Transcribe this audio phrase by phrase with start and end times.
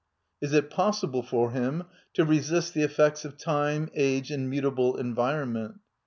[0.41, 1.83] Is it possible for him
[2.15, 5.75] to resist the effects of time, age and mutable environment?